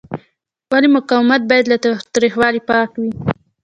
[0.71, 3.11] ولې مقاومت باید له تاوتریخوالي پاک وي؟